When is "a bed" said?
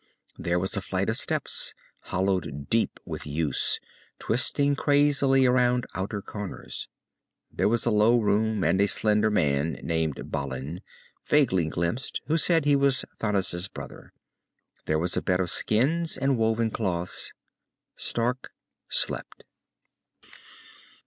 15.15-15.39